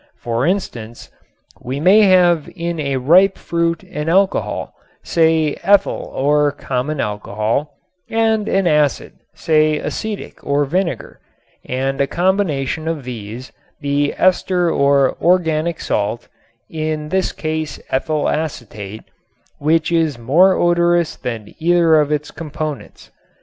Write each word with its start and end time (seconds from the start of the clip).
For 0.17 0.47
instance, 0.47 1.11
we 1.63 1.79
may 1.79 2.01
have 2.01 2.49
in 2.55 2.79
a 2.79 2.97
ripe 2.97 3.37
fruit 3.37 3.83
an 3.83 4.09
alcohol 4.09 4.73
(say 5.03 5.55
ethyl 5.61 6.11
or 6.15 6.51
common 6.51 6.99
alcohol) 6.99 7.75
and 8.09 8.47
an 8.49 8.65
acid 8.65 9.13
(say 9.35 9.77
acetic 9.77 10.43
or 10.43 10.65
vinegar) 10.65 11.19
and 11.63 12.01
a 12.01 12.07
combination 12.07 12.87
of 12.87 13.03
these, 13.03 13.51
the 13.79 14.15
ester 14.17 14.71
or 14.71 15.15
organic 15.21 15.79
salt 15.79 16.29
(in 16.67 17.09
this 17.09 17.31
case 17.31 17.79
ethyl 17.91 18.27
acetate), 18.27 19.03
which 19.59 19.91
is 19.91 20.17
more 20.17 20.53
odorous 20.55 21.15
than 21.15 21.53
either 21.59 22.01
of 22.01 22.11
its 22.11 22.31
components. 22.31 23.11